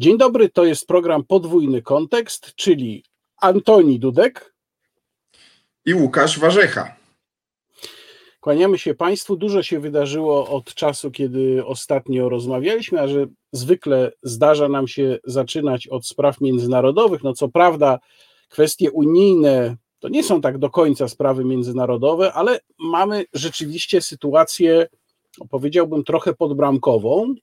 [0.00, 3.04] Dzień dobry, to jest program Podwójny Kontekst, czyli
[3.40, 4.54] Antoni Dudek
[5.84, 6.96] i Łukasz Warzecha.
[8.40, 9.36] Kłaniamy się Państwu.
[9.36, 15.86] Dużo się wydarzyło od czasu, kiedy ostatnio rozmawialiśmy, a że zwykle zdarza nam się zaczynać
[15.86, 17.22] od spraw międzynarodowych.
[17.22, 17.98] No co prawda,
[18.48, 24.86] kwestie unijne to nie są tak do końca sprawy międzynarodowe, ale mamy rzeczywiście sytuację,
[25.50, 27.34] powiedziałbym, trochę podbramkową.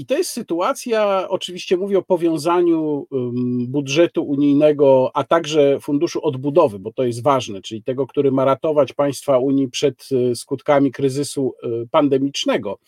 [0.00, 3.06] I to jest sytuacja, oczywiście mówię o powiązaniu
[3.68, 8.92] budżetu unijnego, a także funduszu odbudowy, bo to jest ważne, czyli tego, który ma ratować
[8.92, 12.78] państwa Unii przed e, skutkami kryzysu e, pandemicznego.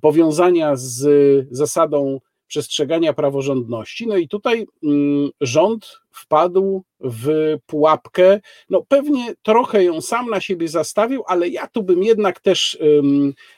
[0.00, 1.06] Powiązania z
[1.50, 2.20] zasadą
[2.54, 4.06] przestrzegania praworządności.
[4.06, 8.40] No i tutaj mm, rząd wpadł w pułapkę,
[8.70, 12.78] no pewnie trochę ją sam na siebie zastawił, ale ja tu bym jednak też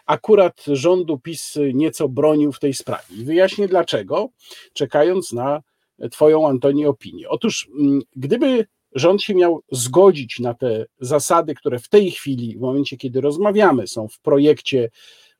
[0.06, 3.24] akurat rządu PiS nieco bronił w tej sprawie.
[3.24, 4.28] Wyjaśnię dlaczego,
[4.73, 5.62] czekając na
[6.10, 7.28] Twoją, Antoni, opinię.
[7.28, 7.68] Otóż,
[8.16, 13.21] gdyby rząd się miał zgodzić na te zasady, które w tej chwili, w momencie kiedy
[13.21, 14.90] rozmawiamy, są w projekcie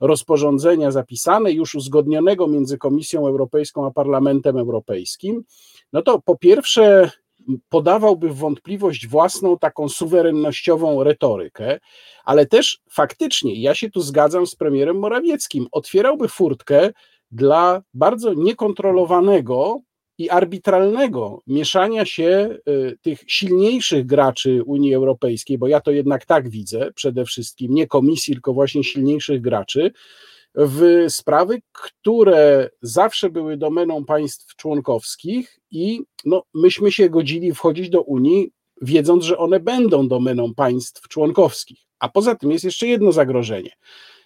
[0.01, 5.45] rozporządzenia zapisane, już uzgodnionego między Komisją Europejską a Parlamentem Europejskim,
[5.93, 7.11] no to po pierwsze
[7.69, 11.81] podawałby wątpliwość własną taką suwerennościową retorykę,
[12.25, 16.91] ale też faktycznie, ja się tu zgadzam z premierem Morawieckim, otwierałby furtkę
[17.31, 19.81] dla bardzo niekontrolowanego
[20.19, 26.49] i arbitralnego mieszania się y, tych silniejszych graczy Unii Europejskiej, bo ja to jednak tak
[26.49, 29.93] widzę przede wszystkim, nie komisji, tylko właśnie silniejszych graczy,
[30.57, 38.03] w sprawy, które zawsze były domeną państw członkowskich i no, myśmy się godzili wchodzić do
[38.03, 41.79] Unii, wiedząc, że one będą domeną państw członkowskich.
[41.99, 43.71] A poza tym jest jeszcze jedno zagrożenie,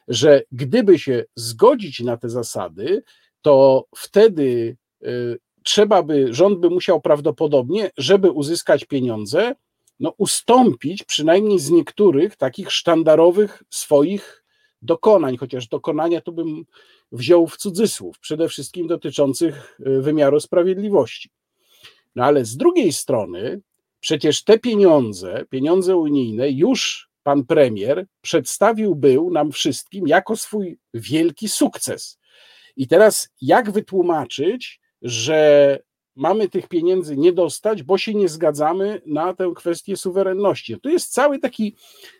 [0.08, 3.02] że gdyby się zgodzić na te zasady,
[3.42, 9.55] to wtedy y, trzeba by, rząd by musiał prawdopodobnie, żeby uzyskać pieniądze,
[10.00, 14.45] no ustąpić przynajmniej z niektórych takich sztandarowych swoich
[14.83, 16.64] dokonań, chociaż dokonania to bym
[17.12, 21.30] wziął w cudzysłów, przede wszystkim dotyczących y, wymiaru sprawiedliwości.
[22.14, 23.61] No ale z drugiej strony,
[24.01, 31.48] przecież te pieniądze, pieniądze unijne, już pan premier przedstawił był nam wszystkim jako swój wielki
[31.48, 32.18] sukces.
[32.77, 35.78] I teraz jak wytłumaczyć, że
[36.16, 40.80] mamy tych pieniędzy nie dostać, bo się nie zgadzamy na tę kwestię suwerenności.
[40.80, 41.77] Tu jest cały taki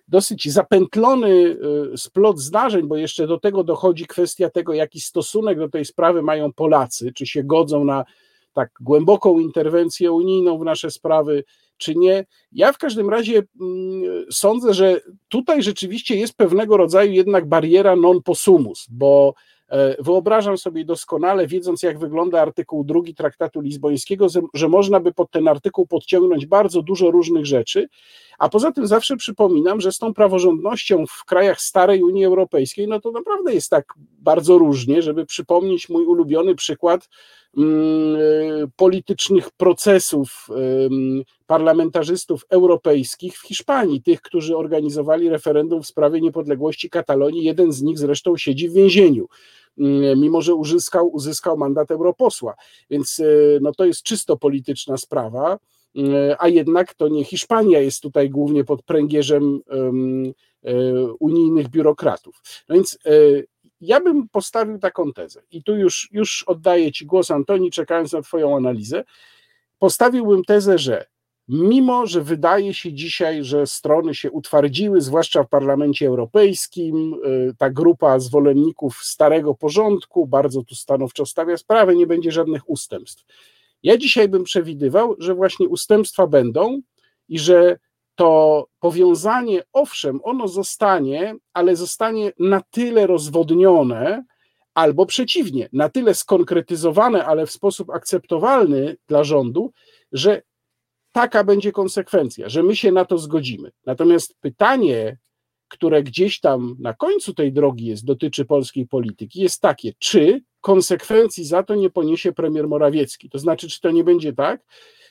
[0.09, 1.57] dosyć zapętlony
[1.95, 6.23] y, splot zdarzeń, bo jeszcze do tego dochodzi kwestia tego, jaki stosunek do tej sprawy
[6.23, 8.05] mają Polacy, czy się godzą na
[8.53, 11.45] tak głęboką interwencję unijną w nasze sprawy,
[11.77, 12.27] czy nie.
[12.53, 18.23] Ja w każdym razie mm, sądzę, że tutaj rzeczywiście jest pewnego rodzaju jednak bariera non
[18.23, 19.35] possumus, bo
[19.99, 25.49] wyobrażam sobie doskonale, wiedząc jak wygląda artykuł drugi traktatu lizbońskiego, że można by pod ten
[25.49, 27.89] artykuł podciągnąć bardzo dużo różnych rzeczy,
[28.39, 33.01] a poza tym zawsze przypominam, że z tą praworządnością w krajach starej Unii Europejskiej, no
[33.01, 37.09] to naprawdę jest tak bardzo różnie, żeby przypomnieć mój ulubiony przykład
[37.57, 38.19] mm, e,
[38.77, 40.49] politycznych procesów
[41.47, 47.45] parlamentarzystów europejskich w Hiszpanii, tych, którzy organizowali referendum w sprawie niepodległości Katalonii.
[47.45, 49.29] Jeden z nich zresztą siedzi w więzieniu.
[49.79, 52.55] Mm, mimo że uzyskał, uzyskał mandat europosła.
[52.91, 53.25] Więc e,
[53.61, 55.59] no, to jest czysto polityczna sprawa,
[55.97, 59.61] mm, a jednak to nie Hiszpania jest tutaj głównie pod pręgierzem
[60.65, 60.73] e,
[61.21, 62.43] unijnych biurokratów.
[62.69, 63.11] No więc e,
[63.81, 68.23] ja bym postawił taką tezę i tu już, już oddaję Ci głos, Antoni, czekając na
[68.23, 69.05] Twoją analizę.
[69.79, 71.07] Postawiłbym tezę, że
[71.51, 77.71] mimo że wydaje się dzisiaj, że strony się utwardziły, zwłaszcza w Parlamencie Europejskim, y, ta
[77.71, 83.25] grupa zwolenników starego porządku bardzo tu stanowczo stawia sprawę, nie będzie żadnych ustępstw.
[83.83, 86.81] Ja dzisiaj bym przewidywał, że właśnie ustępstwa będą
[87.29, 87.79] i że
[88.15, 94.25] to powiązanie, owszem, ono zostanie, ale zostanie na tyle rozwodnione,
[94.75, 99.73] albo przeciwnie, na tyle skonkretyzowane, ale w sposób akceptowalny dla rządu,
[100.13, 100.43] że
[101.13, 103.71] taka będzie konsekwencja, że my się na to zgodzimy.
[103.87, 105.19] Natomiast pytanie,
[105.69, 111.45] które gdzieś tam na końcu tej drogi jest, dotyczy polskiej polityki, jest takie, czy konsekwencji
[111.45, 113.31] za to nie poniesie premier Morawiecki?
[113.31, 114.63] To znaczy, czy to nie będzie tak,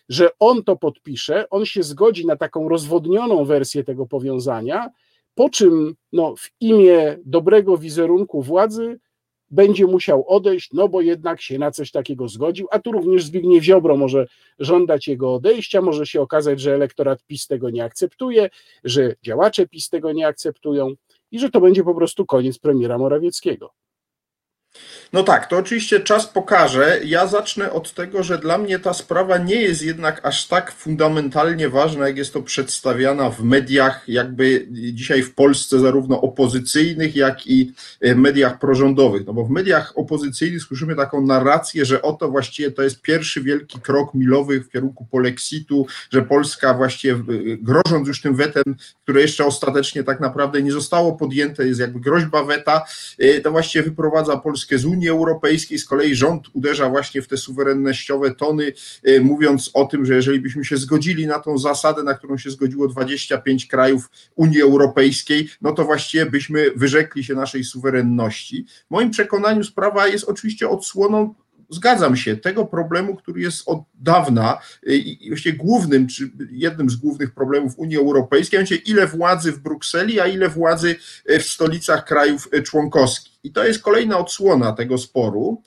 [0.09, 4.89] że on to podpisze, on się zgodzi na taką rozwodnioną wersję tego powiązania,
[5.35, 8.99] po czym no, w imię dobrego wizerunku władzy
[9.51, 13.63] będzie musiał odejść, no bo jednak się na coś takiego zgodził, a tu również Zbigniew
[13.63, 14.27] Ziobro może
[14.59, 18.49] żądać jego odejścia, może się okazać, że elektorat PiS tego nie akceptuje,
[18.83, 20.93] że działacze PiS tego nie akceptują
[21.31, 23.73] i że to będzie po prostu koniec premiera Morawieckiego.
[25.13, 26.99] No tak, to oczywiście czas pokaże.
[27.05, 31.69] Ja zacznę od tego, że dla mnie ta sprawa nie jest jednak aż tak fundamentalnie
[31.69, 37.73] ważna, jak jest to przedstawiana w mediach, jakby dzisiaj w Polsce, zarówno opozycyjnych, jak i
[38.01, 39.25] e, mediach prorządowych.
[39.27, 43.79] No bo w mediach opozycyjnych słyszymy taką narrację, że oto właściwie to jest pierwszy wielki
[43.79, 47.17] krok milowy w kierunku polexitu, że Polska właściwie e,
[47.57, 52.43] grożąc już tym wetem, które jeszcze ostatecznie tak naprawdę nie zostało podjęte, jest jakby groźba
[52.43, 52.85] weta,
[53.19, 55.79] e, to właściwie wyprowadza Polskę z Unii Europejskiej.
[55.79, 58.73] Z kolei rząd uderza właśnie w te suwerennościowe tony,
[59.03, 62.51] e, mówiąc o tym, że jeżeli byśmy się zgodzili na tą zasadę, na którą się
[62.51, 68.65] zgodziło 25 krajów Unii Europejskiej, no to właściwie byśmy wyrzekli się naszej suwerenności.
[68.87, 71.33] W moim przekonaniu sprawa jest oczywiście odsłoną
[71.69, 74.57] zgadzam się, tego problemu, który jest od dawna
[74.87, 79.59] y, i właściwie głównym, czy jednym z głównych problemów Unii Europejskiej, mianowicie ile władzy w
[79.59, 80.95] Brukseli, a ile władzy
[81.29, 83.28] y, w stolicach krajów członkowskich.
[83.43, 85.61] I to jest kolejna odsłona tego sporu,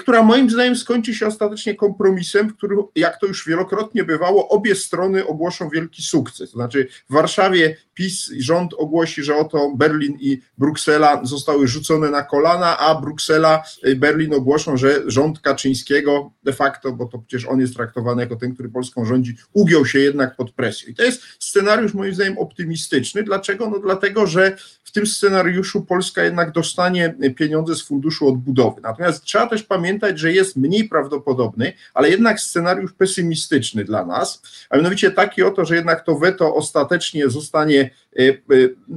[0.00, 4.74] która moim zdaniem skończy się ostatecznie kompromisem, w którym, jak to już wielokrotnie bywało, obie
[4.74, 6.50] strony ogłoszą wielki sukces.
[6.50, 12.10] To znaczy w Warszawie PiS i rząd ogłosi, że oto Berlin i Bruksela zostały rzucone
[12.10, 17.48] na kolana, a Bruksela i Berlin ogłoszą, że rząd Kaczyńskiego de facto, bo to przecież
[17.48, 20.88] on jest traktowany jako ten, który Polską rządzi, ugiął się jednak pod presją.
[20.90, 23.22] I to jest scenariusz moim zdaniem optymistyczny.
[23.22, 23.70] Dlaczego?
[23.70, 27.01] No dlatego, że w tym scenariuszu Polska jednak dostanie
[27.36, 28.80] pieniądze z funduszu odbudowy.
[28.80, 34.76] Natomiast trzeba też pamiętać, że jest mniej prawdopodobny, ale jednak scenariusz pesymistyczny dla nas, a
[34.76, 38.34] mianowicie taki oto, że jednak to weto ostatecznie zostanie e, e,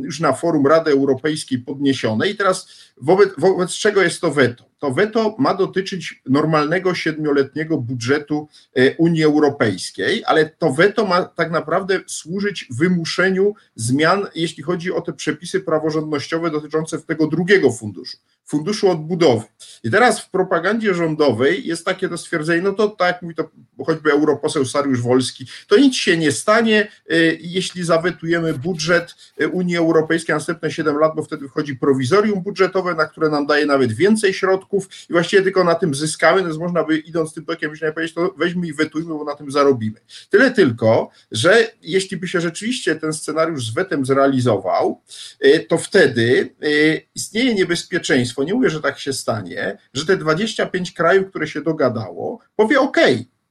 [0.01, 2.29] już na forum Rady Europejskiej podniesione.
[2.29, 2.67] I teraz
[3.01, 4.74] wobec, wobec czego jest to weto?
[4.79, 11.51] To weto ma dotyczyć normalnego siedmioletniego budżetu e, Unii Europejskiej, ale to weto ma tak
[11.51, 18.89] naprawdę służyć wymuszeniu zmian, jeśli chodzi o te przepisy praworządnościowe dotyczące tego drugiego funduszu, funduszu
[18.89, 19.45] odbudowy.
[19.83, 23.49] I teraz w propagandzie rządowej jest takie to stwierdzenie, no to tak mówi to
[23.85, 29.77] choćby europoseł Sariusz Wolski, to nic się nie stanie, e, jeśli zawetujemy budżet e, Unii
[29.77, 33.93] Europejskiej na następne 7 lat, bo wtedy wchodzi prowizorium budżetowe, na które nam daje nawet
[33.93, 37.91] więcej środków, i właściwie tylko na tym zyskamy, więc można by idąc tym tokiem nie
[37.91, 39.99] powiedzieć, to weźmy i wetujmy, bo na tym zarobimy.
[40.29, 45.01] Tyle tylko, że jeśli by się rzeczywiście ten scenariusz z wetem zrealizował,
[45.45, 50.91] y, to wtedy y, istnieje niebezpieczeństwo, nie mówię, że tak się stanie, że te 25
[50.91, 52.97] krajów, które się dogadało, powie OK,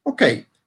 [0.05, 0.23] OK,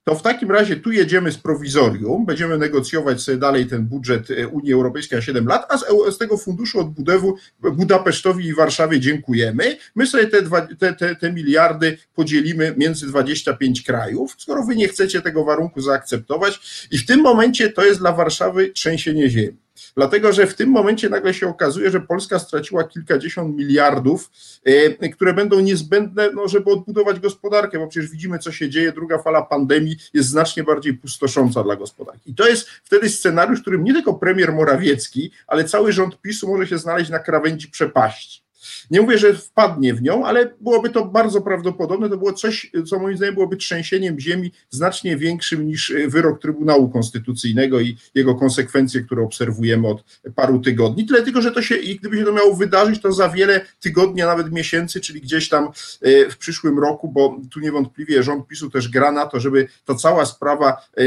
[0.07, 4.47] to w takim razie tu jedziemy z prowizorium, będziemy negocjować sobie dalej ten budżet e,
[4.47, 5.85] Unii Europejskiej na 7 lat, a z,
[6.15, 7.27] z tego funduszu odbudowy
[7.59, 9.77] Budapesztowi i Warszawie dziękujemy.
[9.95, 14.87] My sobie te, dwa, te, te, te miliardy podzielimy między 25 krajów, skoro wy nie
[14.87, 19.66] chcecie tego warunku zaakceptować i w tym momencie to jest dla Warszawy trzęsienie ziemi.
[19.97, 24.31] Dlatego, że w tym momencie nagle się okazuje, że Polska straciła kilkadziesiąt miliardów,
[24.65, 28.91] e, które będą niezbędne, no, żeby odbudować gospodarkę, bo przecież widzimy, co się dzieje.
[28.91, 32.31] Druga fala pandemii jest znacznie bardziej pustosząca dla gospodarki.
[32.31, 36.47] I to jest wtedy scenariusz, w którym nie tylko premier Morawiecki, ale cały rząd PiSu
[36.47, 38.46] może się znaleźć na krawędzi przepaści.
[38.91, 42.09] Nie mówię, że wpadnie w nią, ale byłoby to bardzo prawdopodobne.
[42.09, 46.89] To było coś, co moim zdaniem byłoby trzęsieniem ziemi znacznie większym niż e, wyrok Trybunału
[46.89, 50.03] Konstytucyjnego i jego konsekwencje, które obserwujemy od
[50.35, 51.05] paru tygodni.
[51.05, 54.25] Tyle tylko, że to się, gdyby się to miało wydarzyć, to za wiele tygodni, a
[54.25, 55.65] nawet miesięcy, czyli gdzieś tam
[56.01, 59.95] e, w przyszłym roku, bo tu niewątpliwie rząd PiSu też gra na to, żeby ta
[59.95, 61.05] cała sprawa e,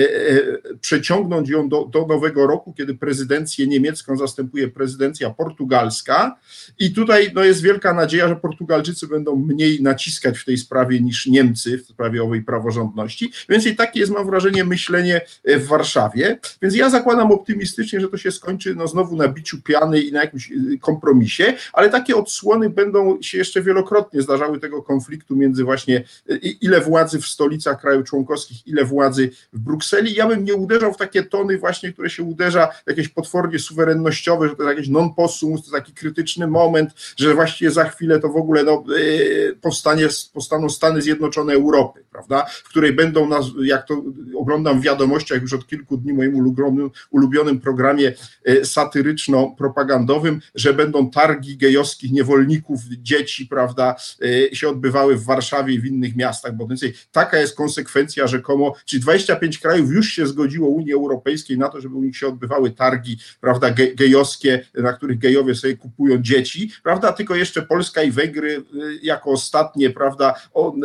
[0.80, 6.37] przeciągnąć ją do, do nowego roku, kiedy prezydencję niemiecką zastępuje prezydencja portugalska.
[6.78, 11.26] I tutaj no, jest wielka nadzieja, że Portugalczycy będą mniej naciskać w tej sprawie niż
[11.26, 13.32] Niemcy w sprawie owej praworządności.
[13.49, 16.38] Więc i takie jest, mam wrażenie, myślenie e, w Warszawie.
[16.62, 20.20] Więc ja zakładam optymistycznie, że to się skończy no, znowu na biciu piany i na
[20.20, 26.04] jakimś e, kompromisie, ale takie odsłony będą się jeszcze wielokrotnie zdarzały tego konfliktu między właśnie
[26.30, 30.14] e, ile władzy w stolicach krajów członkowskich, ile władzy w Brukseli.
[30.14, 34.56] Ja bym nie uderzał w takie tony właśnie, które się uderza jakieś potwornie suwerennościowe, że
[34.56, 38.37] to jest jakiś non-possum, to jest taki krytyczny moment, że właściwie za chwilę to w
[38.37, 44.03] ogóle no, y, powstanie, powstaną Stany Zjednoczone Europy, prawda, w której będą, nas, jak to
[44.37, 48.13] oglądam w wiadomościach już od kilku dni moim ulubionym, ulubionym programie
[48.49, 55.81] y, satyryczno-propagandowym, że będą targi gejowskich niewolników, dzieci, prawda, y, się odbywały w Warszawie i
[55.81, 60.69] w innych miastach, bo więcej taka jest konsekwencja rzekomo, czyli 25 krajów już się zgodziło
[60.69, 65.55] Unii Europejskiej na to, żeby u nich się odbywały targi, prawda, gejowskie, na których gejowie
[65.55, 68.62] sobie kupują dzieci, prawda, tylko jeszcze Polska i Węgry y,
[69.03, 70.35] jako ostatnie, prawda,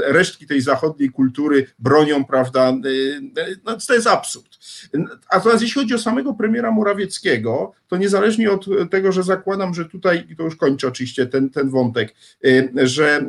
[0.08, 2.74] resztki tej zachodniej kultury bronią, prawda?
[3.66, 4.58] No, to jest absurd.
[5.30, 9.86] A teraz jeśli chodzi o samego premiera Morawieckiego, to niezależnie od tego, że zakładam, że
[9.86, 12.14] tutaj, i to już kończę oczywiście ten, ten wątek,
[12.76, 13.26] że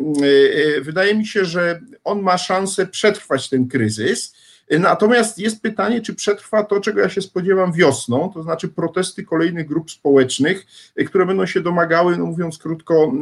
[0.80, 4.34] wydaje mi się, że on ma szansę przetrwać ten kryzys,
[4.70, 9.66] Natomiast jest pytanie, czy przetrwa to, czego ja się spodziewam wiosną, to znaczy protesty kolejnych
[9.66, 10.66] grup społecznych,
[11.06, 13.12] które będą się domagały, no mówiąc krótko,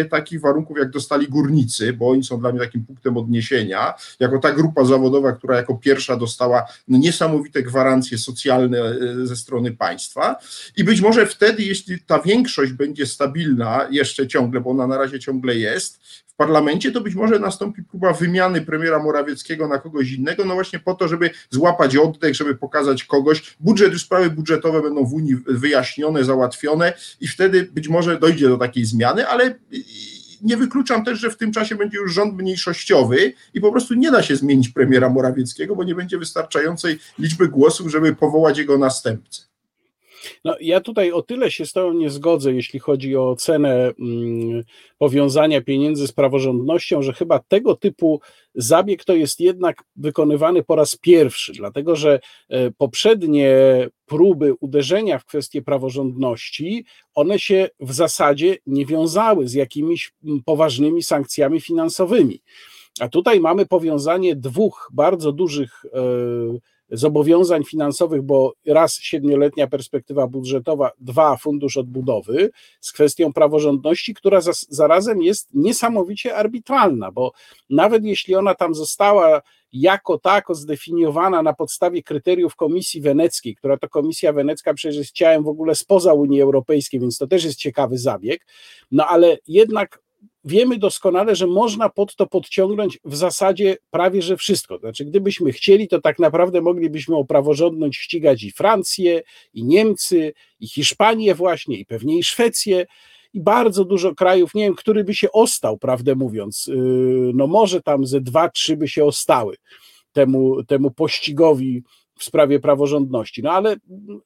[0.00, 4.38] e, takich warunków, jak dostali górnicy, bo oni są dla mnie takim punktem odniesienia, jako
[4.38, 8.78] ta grupa zawodowa, która jako pierwsza dostała niesamowite gwarancje socjalne
[9.24, 10.36] ze strony państwa.
[10.76, 15.20] I być może wtedy, jeśli ta większość będzie stabilna jeszcze ciągle, bo ona na razie
[15.20, 16.00] ciągle jest,
[16.38, 20.94] parlamencie, to być może nastąpi próba wymiany premiera Morawieckiego na kogoś innego, no właśnie po
[20.94, 23.56] to, żeby złapać oddech, żeby pokazać kogoś.
[23.60, 28.84] Budżet, sprawy budżetowe będą w Unii wyjaśnione, załatwione i wtedy być może dojdzie do takiej
[28.84, 29.54] zmiany, ale
[30.42, 34.10] nie wykluczam też, że w tym czasie będzie już rząd mniejszościowy i po prostu nie
[34.10, 39.47] da się zmienić premiera Morawieckiego, bo nie będzie wystarczającej liczby głosów, żeby powołać jego następcę.
[40.44, 44.64] No, ja tutaj o tyle się z Tobą nie zgodzę, jeśli chodzi o cenę mm,
[44.98, 48.20] powiązania pieniędzy z praworządnością, że chyba tego typu
[48.54, 53.56] zabieg to jest jednak wykonywany po raz pierwszy, dlatego że e, poprzednie
[54.06, 56.84] próby uderzenia w kwestię praworządności,
[57.14, 60.12] one się w zasadzie nie wiązały z jakimiś
[60.44, 62.42] poważnymi sankcjami finansowymi.
[63.00, 65.98] A tutaj mamy powiązanie dwóch bardzo dużych e,
[66.90, 75.22] zobowiązań finansowych, bo raz siedmioletnia perspektywa budżetowa, dwa fundusz odbudowy z kwestią praworządności, która zarazem
[75.22, 77.32] jest niesamowicie arbitralna, bo
[77.70, 79.42] nawet jeśli ona tam została
[79.72, 85.44] jako tako zdefiniowana na podstawie kryteriów Komisji Weneckiej, która to Komisja Wenecka przecież jest ciałem
[85.44, 88.46] w ogóle spoza Unii Europejskiej, więc to też jest ciekawy zabieg,
[88.90, 90.00] no ale jednak
[90.48, 94.78] wiemy doskonale, że można pod to podciągnąć w zasadzie prawie że wszystko.
[94.78, 99.22] Znaczy, gdybyśmy chcieli, to tak naprawdę moglibyśmy o praworządność ścigać i Francję,
[99.54, 102.86] i Niemcy, i Hiszpanię właśnie, i pewnie i Szwecję
[103.34, 107.82] i bardzo dużo krajów, nie wiem, który by się ostał, prawdę mówiąc, yy, no może
[107.82, 109.56] tam ze dwa, trzy by się ostały
[110.12, 111.82] temu, temu pościgowi
[112.18, 113.42] w sprawie praworządności.
[113.42, 113.76] No ale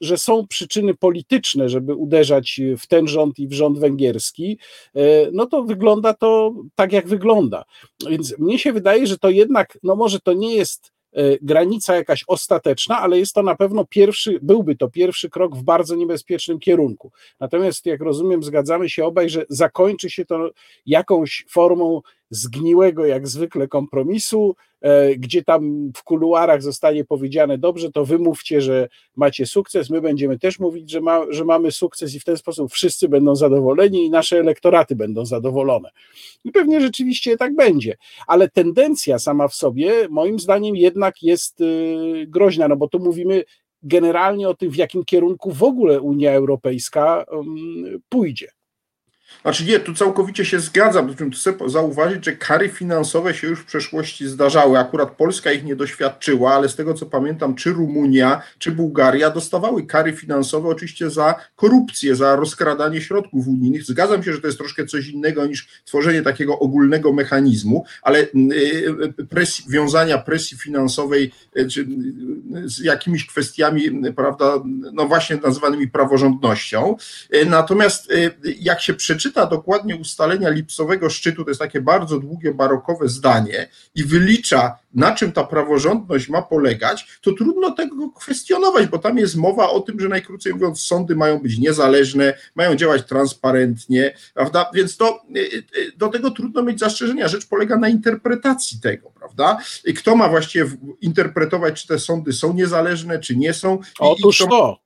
[0.00, 4.58] że są przyczyny polityczne, żeby uderzać w ten rząd i w rząd węgierski,
[4.94, 5.00] e,
[5.32, 7.64] no to wygląda to tak, jak wygląda.
[8.10, 12.24] Więc mnie się wydaje, że to jednak, no może to nie jest e, granica jakaś
[12.26, 17.12] ostateczna, ale jest to na pewno pierwszy, byłby to pierwszy krok w bardzo niebezpiecznym kierunku.
[17.40, 20.50] Natomiast, jak rozumiem, zgadzamy się obaj, że zakończy się to
[20.86, 28.04] jakąś formą zgniłego jak zwykle kompromisu, e, gdzie tam w kuluarach zostanie powiedziane, dobrze, to
[28.04, 32.24] wymówcie, że macie sukces, my będziemy też mówić, że, ma, że mamy sukces i w
[32.24, 35.90] ten sposób wszyscy będą zadowoleni i nasze elektoraty będą zadowolone.
[36.44, 37.96] I pewnie rzeczywiście tak będzie,
[38.26, 43.44] ale tendencja sama w sobie moim zdaniem jednak jest y, groźna, no bo tu mówimy
[43.82, 47.24] generalnie o tym, w jakim kierunku w ogóle Unia Europejska
[48.08, 48.48] pójdzie.
[49.42, 53.64] Znaczy nie, tu całkowicie się zgadzam, tu chcę zauważyć, że kary finansowe się już w
[53.64, 54.78] przeszłości zdarzały.
[54.78, 59.86] Akurat Polska ich nie doświadczyła, ale z tego co pamiętam, czy Rumunia, czy Bułgaria dostawały
[59.86, 63.84] kary finansowe oczywiście za korupcję, za rozkradanie środków unijnych.
[63.84, 68.28] Zgadzam się, że to jest troszkę coś innego niż tworzenie takiego ogólnego mechanizmu, ale y,
[69.20, 71.86] y, presji, wiązania presji finansowej y, czy
[72.64, 74.62] z jakimiś kwestiami, prawda,
[74.92, 76.96] no właśnie nazywanymi praworządnością.
[77.46, 78.12] Natomiast
[78.60, 83.68] jak się przeczyta czyta dokładnie ustalenia lipcowego szczytu, to jest takie bardzo długie, barokowe zdanie
[83.94, 89.36] i wylicza, na czym ta praworządność ma polegać, to trudno tego kwestionować, bo tam jest
[89.36, 94.70] mowa o tym, że najkrócej mówiąc, sądy mają być niezależne, mają działać transparentnie, prawda?
[94.74, 95.40] Więc to, y,
[95.78, 97.28] y, do tego trudno mieć zastrzeżenia.
[97.28, 99.58] Rzecz polega na interpretacji tego, prawda?
[99.84, 103.78] I kto ma właściwie interpretować, czy te sądy są niezależne, czy nie są.
[103.98, 104.82] Otóż i to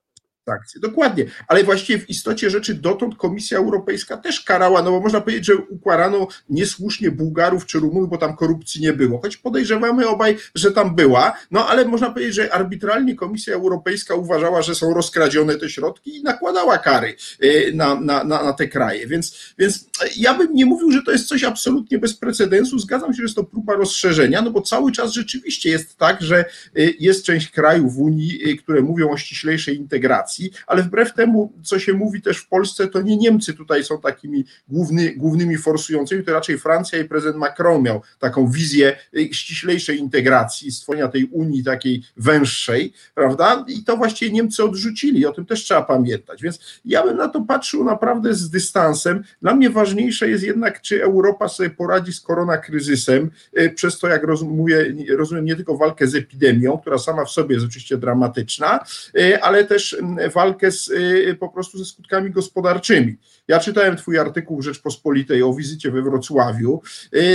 [0.47, 0.81] sankcje.
[0.81, 5.47] Dokładnie, ale właściwie w istocie rzeczy dotąd Komisja Europejska też karała, no bo można powiedzieć,
[5.47, 10.73] że ukarano niesłusznie Bułgarów czy Rumunów, bo tam korupcji nie było, choć podejrzewamy obaj, że
[10.73, 15.69] tam była, no ale można powiedzieć, że arbitralnie Komisja Europejska uważała, że są rozkradzione te
[15.69, 20.55] środki i nakładała kary y, na, na, na, na te kraje, więc, więc ja bym
[20.55, 23.75] nie mówił, że to jest coś absolutnie bez precedensu, zgadzam się, że jest to próba
[23.75, 26.45] rozszerzenia, no bo cały czas rzeczywiście jest tak, że
[26.79, 30.36] y, jest część krajów w Unii, które mówią o ściślejszej integracji,
[30.67, 34.45] ale wbrew temu, co się mówi też w Polsce, to nie Niemcy tutaj są takimi
[34.69, 38.97] główny, głównymi forsującymi, to raczej Francja i prezydent Macron miał taką wizję
[39.33, 43.65] ściślejszej integracji, stworzenia tej Unii takiej węższej, prawda?
[43.69, 46.43] I to właściwie Niemcy odrzucili, o tym też trzeba pamiętać.
[46.43, 49.25] Więc ja bym na to patrzył naprawdę z dystansem.
[49.43, 54.23] Dla mnie ważniejsze jest jednak, czy Europa sobie poradzi z koronakryzysem, y, przez to, jak
[54.43, 58.81] mówię, rozumiem nie tylko walkę z epidemią, która sama w sobie jest oczywiście dramatyczna,
[59.19, 63.17] y, ale też mm, walkę z, y, po prostu ze skutkami gospodarczymi.
[63.49, 66.83] Ja czytałem Twój artykuł w Rzeczpospolitej o wizycie we Wrocławiu,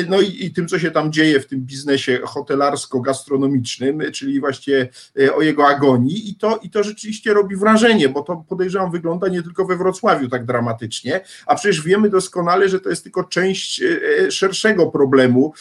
[0.10, 4.89] no i, i tym, co się tam dzieje w tym biznesie hotelarsko-gastronomicznym, czyli właśnie
[5.36, 9.44] o jego agonii, i to, i to rzeczywiście robi wrażenie, bo to podejrzewam wygląda nie
[9.44, 13.84] tylko we Wrocławiu tak dramatycznie, a przecież wiemy doskonale, że to jest tylko część
[14.30, 15.53] szerszego problemu.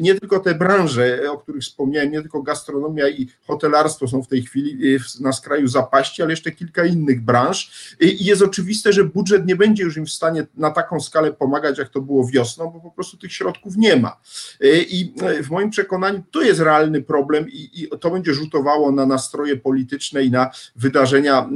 [0.00, 4.42] Nie tylko te branże, o których wspomniałem, nie tylko gastronomia i hotelarstwo są w tej
[4.42, 7.70] chwili na skraju zapaści, ale jeszcze kilka innych branż.
[8.00, 11.78] I jest oczywiste, że budżet nie będzie już im w stanie na taką skalę pomagać,
[11.78, 14.20] jak to było wiosną, bo po prostu tych środków nie ma.
[14.88, 19.56] I w moim przekonaniu to jest realny problem i, i to będzie rzutowało na nastroje
[19.56, 21.48] polityczne i na wydarzenia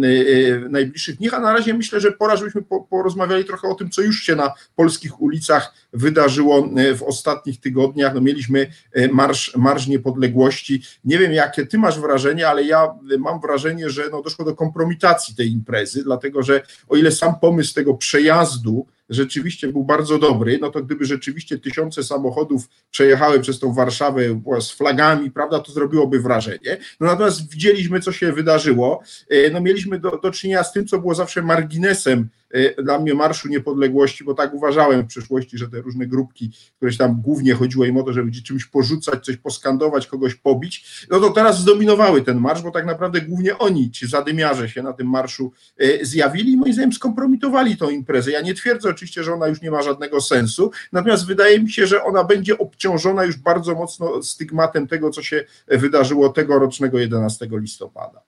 [0.71, 4.23] najbliższych dni, a na razie myślę, że pora, żebyśmy porozmawiali trochę o tym, co już
[4.23, 8.15] się na polskich ulicach wydarzyło w ostatnich tygodniach.
[8.15, 8.67] No mieliśmy
[9.13, 10.83] Marsz, Marsz Niepodległości.
[11.05, 12.89] Nie wiem, jakie ty masz wrażenie, ale ja
[13.19, 17.75] mam wrażenie, że no doszło do kompromitacji tej imprezy, dlatego że o ile sam pomysł
[17.75, 23.75] tego przejazdu rzeczywiście był bardzo dobry, no to gdyby rzeczywiście tysiące samochodów przejechały przez tą
[23.75, 26.77] Warszawę z flagami, prawda, to zrobiłoby wrażenie.
[27.01, 29.03] No natomiast widzieliśmy, co się wydarzyło.
[29.29, 33.15] E, no mieliśmy do, do czynienia z tym, co było zawsze marginesem e, dla mnie
[33.15, 37.55] Marszu Niepodległości, bo tak uważałem w przeszłości, że te różne grupki, które się tam głównie
[37.55, 42.23] chodziło im o to, żeby czymś porzucać, coś poskandować, kogoś pobić, no to teraz zdominowały
[42.23, 46.53] ten marsz, bo tak naprawdę głównie oni, ci zadymiarze się na tym marszu e, zjawili
[46.53, 48.31] i moim zdaniem skompromitowali tą imprezę.
[48.31, 52.05] Ja nie twierdzę że ona już nie ma żadnego sensu, natomiast wydaje mi się, że
[52.05, 58.23] ona będzie obciążona już bardzo mocno stygmatem tego, co się wydarzyło tegorocznego 11 listopada.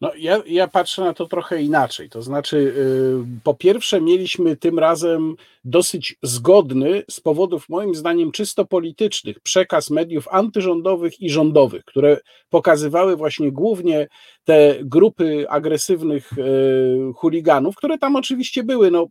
[0.00, 2.10] No, ja, ja patrzę na to trochę inaczej.
[2.10, 5.36] To znaczy, yy, po pierwsze, mieliśmy tym razem
[5.68, 12.20] dosyć zgodny, z powodów moim zdaniem czysto politycznych, przekaz mediów antyrządowych i rządowych, które
[12.50, 14.08] pokazywały właśnie głównie
[14.44, 18.90] te grupy agresywnych yy, chuliganów, które tam oczywiście były.
[18.90, 19.06] No,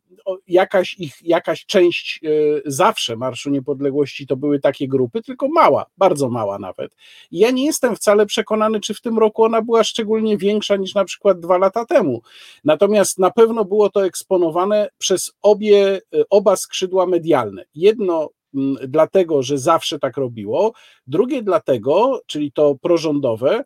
[0.48, 6.30] jakaś ich, jakaś część yy, zawsze Marszu Niepodległości to były takie grupy, tylko mała, bardzo
[6.30, 6.96] mała nawet.
[7.32, 10.96] I ja nie jestem wcale przekonany, czy w tym roku ona była szczególnie większa niż
[10.96, 12.22] na przykład dwa lata temu.
[12.64, 17.66] Natomiast na pewno było to eksponowane przez obie, e, oba skrzydła medialne.
[17.76, 20.74] Jedno mm, dlatego, że zawsze tak robiło,
[21.08, 23.64] drugie dlatego, czyli to prorządowe,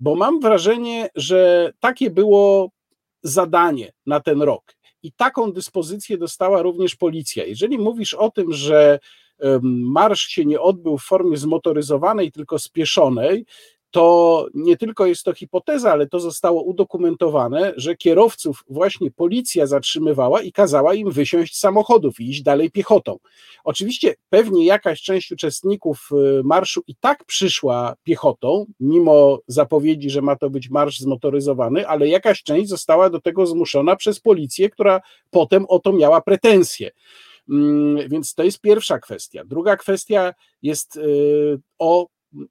[0.00, 2.70] bo mam wrażenie, że takie było
[3.22, 4.76] zadanie na ten rok.
[5.02, 7.44] I taką dyspozycję dostała również policja.
[7.44, 8.98] Jeżeli mówisz o tym, że
[9.62, 13.46] marsz się nie odbył w formie zmotoryzowanej, tylko spieszonej,
[13.94, 20.42] to nie tylko jest to hipoteza, ale to zostało udokumentowane, że kierowców właśnie policja zatrzymywała
[20.42, 23.18] i kazała im wysiąść z samochodów i iść dalej piechotą.
[23.64, 30.36] Oczywiście pewnie jakaś część uczestników y, marszu i tak przyszła piechotą, mimo zapowiedzi, że ma
[30.36, 35.66] to być marsz zmotoryzowany, ale jakaś część została do tego zmuszona przez policję, która potem
[35.68, 36.90] o to miała pretensje.
[37.50, 39.44] Mm, więc to jest pierwsza kwestia.
[39.44, 42.06] Druga kwestia jest y, o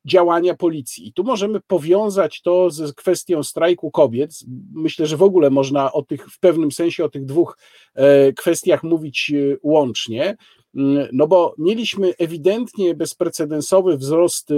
[0.05, 1.07] działania policji.
[1.07, 4.31] I tu możemy powiązać to z kwestią strajku kobiet.
[4.73, 7.57] Myślę, że w ogóle można o tych, w pewnym sensie o tych dwóch
[7.95, 10.35] e, kwestiach mówić e, łącznie,
[10.75, 14.55] mm, no bo mieliśmy ewidentnie bezprecedensowy wzrost e,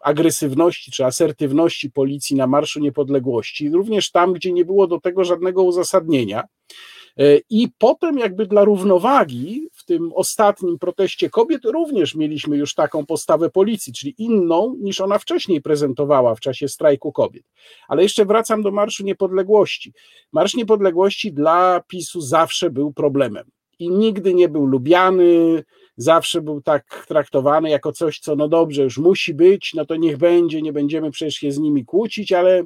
[0.00, 5.62] agresywności czy asertywności policji na Marszu Niepodległości, również tam, gdzie nie było do tego żadnego
[5.62, 6.42] uzasadnienia.
[7.18, 13.06] E, I potem, jakby dla równowagi, w tym ostatnim proteście kobiet, również mieliśmy już taką
[13.06, 17.44] postawę policji, czyli inną niż ona wcześniej prezentowała w czasie strajku kobiet.
[17.88, 19.92] Ale jeszcze wracam do Marszu Niepodległości.
[20.32, 25.64] Marsz Niepodległości dla PiSu zawsze był problemem i nigdy nie był lubiany,
[25.96, 30.16] zawsze był tak traktowany jako coś, co no dobrze, już musi być, no to niech
[30.16, 32.64] będzie, nie będziemy przecież się z nimi kłócić, ale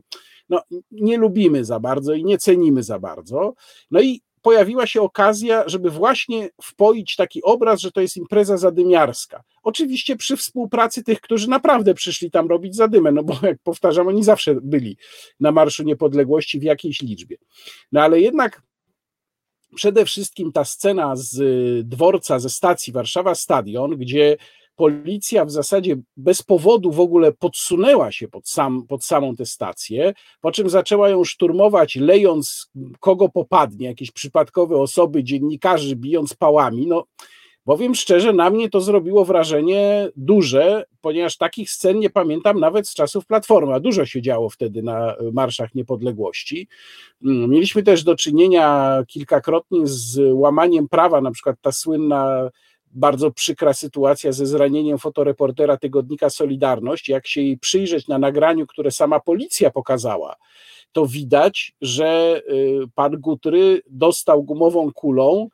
[0.49, 3.55] no, nie lubimy za bardzo i nie cenimy za bardzo.
[3.91, 9.43] No i pojawiła się okazja, żeby właśnie wpoić taki obraz, że to jest impreza zadymiarska.
[9.63, 14.25] Oczywiście przy współpracy tych, którzy naprawdę przyszli tam robić zadymę, no bo jak powtarzam, oni
[14.25, 14.97] zawsze byli
[15.41, 17.37] na Marszu Niepodległości w jakiejś liczbie.
[17.93, 18.63] No ale jednak
[19.75, 21.39] przede wszystkim ta scena z
[21.89, 24.37] dworca, ze stacji Warszawa Stadion, gdzie
[24.77, 30.15] policja w zasadzie bez powodu w ogóle podsunęła się pod, sam, pod samą tę stację,
[30.41, 36.87] po czym zaczęła ją szturmować, lejąc kogo popadnie, jakieś przypadkowe osoby, dziennikarzy, bijąc pałami.
[36.87, 37.05] No,
[37.65, 42.95] Powiem szczerze, na mnie to zrobiło wrażenie duże, ponieważ takich scen nie pamiętam nawet z
[42.95, 46.69] czasów Platformy, a dużo się działo wtedy na marszach niepodległości.
[47.25, 52.51] Mm, mieliśmy też do czynienia kilkakrotnie z łamaniem prawa, na przykład ta słynna
[52.95, 57.09] bardzo przykra sytuacja ze zranieniem fotoreportera tygodnika Solidarność.
[57.09, 60.37] Jak się jej przyjrzeć na nagraniu, które sama policja pokazała,
[60.93, 65.49] to widać, że y, pan Gutry dostał gumową kulą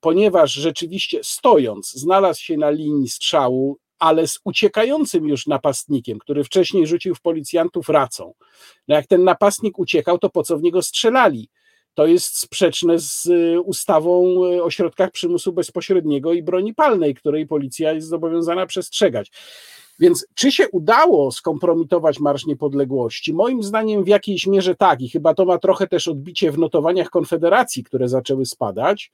[0.00, 6.86] ponieważ rzeczywiście stojąc znalazł się na linii strzału, ale z uciekającym już napastnikiem, który wcześniej
[6.86, 8.34] rzucił w policjantów racą.
[8.88, 11.48] No jak ten napastnik uciekał, to po co w niego strzelali?
[11.94, 17.46] To jest sprzeczne z y, ustawą y, o środkach przymusu bezpośredniego i broni palnej, której
[17.46, 19.30] policja jest zobowiązana przestrzegać.
[20.00, 23.34] Więc czy się udało skompromitować Marsz Niepodległości?
[23.34, 27.10] Moim zdaniem w jakiejś mierze tak i chyba to ma trochę też odbicie w notowaniach
[27.10, 29.12] Konfederacji, które zaczęły spadać.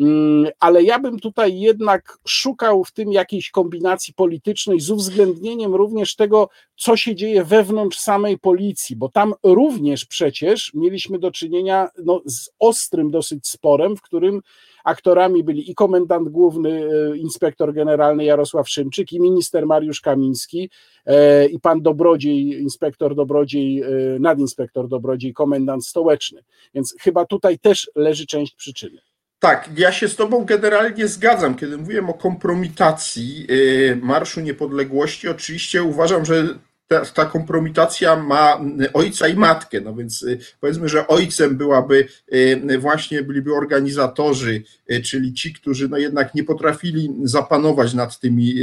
[0.00, 6.16] Mm, ale ja bym tutaj jednak szukał w tym jakiejś kombinacji politycznej z uwzględnieniem również
[6.16, 12.22] tego, co się dzieje wewnątrz samej policji, bo tam również przecież mieliśmy do czynienia no,
[12.26, 14.40] z ostrym dosyć sporem, w którym
[14.84, 20.70] aktorami byli i komendant główny, e, inspektor generalny Jarosław Szymczyk, i minister Mariusz Kamiński,
[21.06, 23.86] e, i pan Dobrodziej, inspektor Dobrodziej, e,
[24.20, 26.44] nadinspektor Dobrodziej, komendant stołeczny.
[26.74, 29.13] Więc chyba tutaj też leży część przyczyny.
[29.38, 31.54] Tak, ja się z Tobą generalnie zgadzam.
[31.54, 38.60] Kiedy mówiłem o kompromitacji y, Marszu Niepodległości, oczywiście uważam, że ta, ta, kompromitacja ma
[38.92, 45.02] ojca i matkę, no więc y, powiedzmy, że ojcem byłaby y, właśnie byliby organizatorzy, y,
[45.02, 48.54] czyli ci, którzy no jednak nie potrafili zapanować nad tymi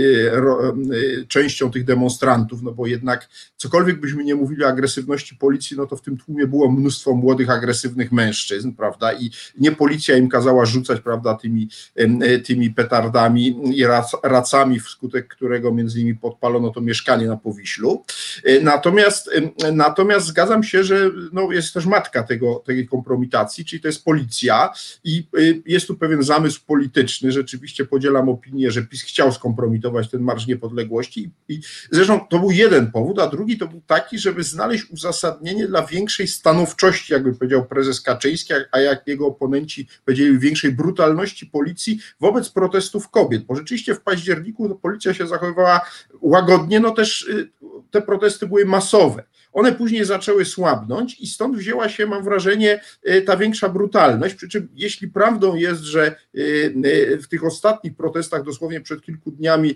[1.28, 5.96] częścią tych demonstrantów, no bo jednak cokolwiek byśmy nie mówili o agresywności policji, no to
[5.96, 11.02] w tym tłumie było mnóstwo młodych, agresywnych mężczyzn, prawda, i nie policja im kazała rzucać,
[11.02, 11.70] prawda, tymi,
[12.46, 13.86] tymi petardami i
[14.24, 18.04] racami, wskutek którego między innymi podpalono to mieszkanie na Powiślu.
[18.48, 23.82] Y, natomiast, y, natomiast zgadzam się, że no jest też matka tego, tej kompromitacji, czyli
[23.82, 24.70] to jest policja
[25.04, 27.32] i y, jest tu pewien zamysł polityczny.
[27.32, 32.92] Rzeczywiście podzielam opinię, że PiS chciał skompromitować ten Marsz Niepodległości i zresztą to był jeden
[32.92, 38.02] powód, a drugi to był taki, żeby znaleźć uzasadnienie dla większej stanowczości, jakby powiedział prezes
[38.02, 44.02] Kaczyński, a jak jego oponenci powiedzieli, większej brutalności policji wobec protestów kobiet, bo rzeczywiście w
[44.02, 45.82] październiku policja się zachowywała
[46.22, 47.30] łagodnie, no też
[47.92, 49.24] te protesty były masowe.
[49.54, 54.36] One później zaczęły słabnąć i stąd wzięła się, mam wrażenie, y, ta większa brutalność.
[54.36, 59.32] Przy czym, jeśli prawdą jest, że y, y, w tych ostatnich protestach, dosłownie przed kilku
[59.32, 59.76] dniami,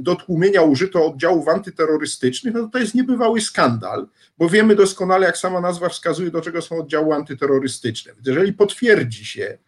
[0.00, 4.06] do tłumienia użyto oddziałów antyterrorystycznych, no to to jest niebywały skandal,
[4.38, 8.12] bo wiemy doskonale, jak sama nazwa wskazuje, do czego są oddziały antyterrorystyczne.
[8.26, 9.65] Jeżeli potwierdzi się, E,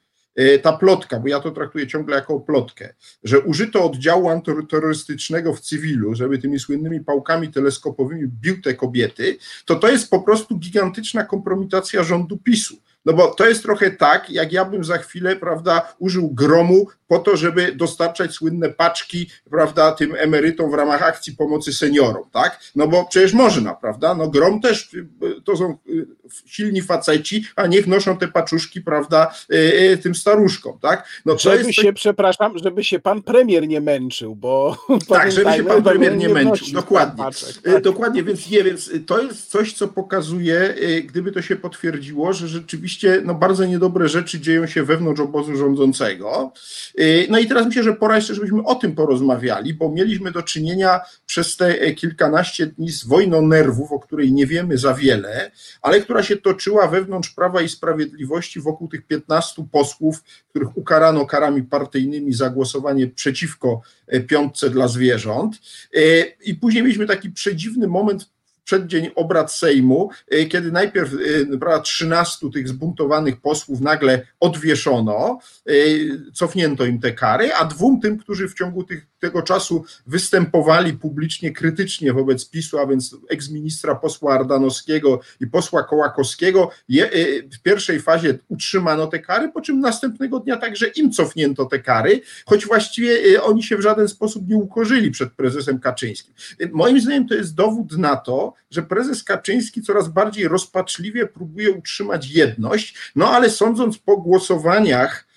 [0.63, 6.15] ta plotka, bo ja to traktuję ciągle jako plotkę, że użyto oddziału antyterrorystycznego w cywilu,
[6.15, 12.03] żeby tymi słynnymi pałkami teleskopowymi bił te kobiety, to to jest po prostu gigantyczna kompromitacja
[12.03, 12.77] rządu PiSu.
[13.05, 17.19] No bo to jest trochę tak, jak ja bym za chwilę, prawda, użył gromu po
[17.19, 22.61] to, żeby dostarczać słynne paczki, prawda, tym emerytom w ramach akcji pomocy seniorom, tak?
[22.77, 24.15] No bo przecież można, prawda?
[24.15, 24.97] No grom też
[25.45, 26.07] to są y,
[26.47, 29.57] silni faceci, a niech noszą te paczuszki, prawda, y,
[29.93, 31.09] y, tym staruszkom, tak?
[31.27, 31.73] No żeby jest...
[31.73, 34.77] się, przepraszam, żeby się pan premier nie męczył, bo
[35.09, 37.25] tak, żeby się pan premier nie, nie męczył, dokładnie.
[37.25, 37.83] tak.
[37.83, 43.23] Dokładnie, więc nie, więc to jest coś, co pokazuje, gdyby to się potwierdziło, że rzeczywiście
[43.25, 46.53] no, bardzo niedobre rzeczy dzieją się wewnątrz obozu rządzącego.
[46.99, 50.43] Y, no i teraz myślę, że pora jeszcze, żebyśmy o tym porozmawiali, bo mieliśmy do
[50.43, 55.51] czynienia przez te e, kilkanaście dni z wojną nerwów, o której nie wiemy za wiele,
[55.83, 61.63] ale która się toczyła wewnątrz Prawa i Sprawiedliwości wokół tych 15 posłów, których ukarano karami
[61.63, 65.57] partyjnymi za głosowanie przeciwko e, piątce dla zwierząt.
[65.95, 66.01] E,
[66.45, 68.38] I później mieliśmy taki przedziwny moment
[68.69, 75.39] przeddzień obrad Sejmu, y, kiedy najpierw y, prawda, 13 tych zbuntowanych posłów nagle odwieszono,
[75.71, 80.93] y, cofnięto im te kary, a dwóm tym, którzy w ciągu tych, tego czasu występowali
[80.93, 87.11] publicznie krytycznie wobec PiSu, a więc eksministra posła Ardanowskiego i posła Kołakowskiego, je,
[87.53, 92.21] w pierwszej fazie utrzymano te kary, po czym następnego dnia także im cofnięto te kary,
[92.47, 96.35] choć właściwie oni się w żaden sposób nie ukorzyli przed prezesem Kaczyńskim.
[96.73, 102.31] Moim zdaniem to jest dowód na to, że prezes Kaczyński coraz bardziej rozpaczliwie próbuje utrzymać
[102.31, 105.28] jedność, no ale sądząc po głosowaniach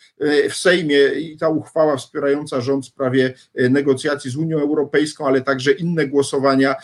[0.50, 5.72] w Sejmie i ta uchwała wspierająca rząd w sprawie negocjacji z Unią Europejską, ale także
[5.72, 6.76] inne głosowania,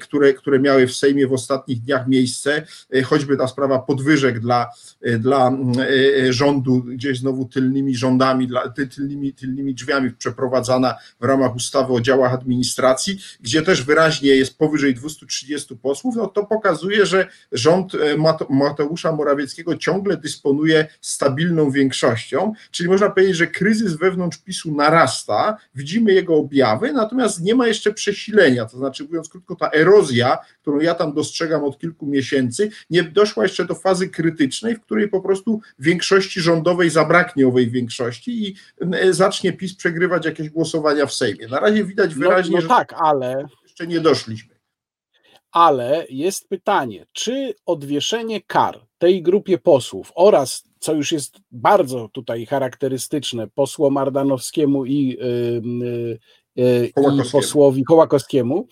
[0.00, 2.66] które, które miały w Sejmie w ostatnich dniach miejsce,
[3.04, 4.70] choćby ta sprawa podwyżek dla,
[5.18, 5.52] dla
[6.30, 12.32] rządu, gdzieś znowu tylnymi rządami, dla, tylnymi, tylnymi drzwiami przeprowadzana w ramach ustawy o działach
[12.32, 17.92] administracji, gdzie też wyraźnie jest powyżej 230 posłów, no to pokazuje, że rząd
[18.50, 26.12] Mateusza Morawieckiego ciągle dysponuje stabilną większością, czyli można powiedzieć, że kryzys wewnątrz PiSu narasta, widzimy
[26.12, 30.94] jego objawy, natomiast nie ma jeszcze przesilenia, to znaczy mówiąc krótko, ta erozja, którą ja
[30.94, 35.60] tam dostrzegam od kilku miesięcy, nie doszła jeszcze do fazy krytycznej, w której po prostu
[35.78, 38.54] większości rządowej zabraknie owej większości i
[39.10, 41.48] zacznie PiS przegrywać jakieś głosowania w Sejmie.
[41.48, 44.56] Na razie widać no, wyraźnie, no, no tak, ale jeszcze nie doszliśmy
[45.56, 52.46] ale jest pytanie, czy odwieszenie kar tej grupie posłów oraz, co już jest bardzo tutaj
[52.46, 56.18] charakterystyczne, posłom Ardanowskiemu i, yy,
[56.56, 58.66] i posłowi Kołakowskiemu,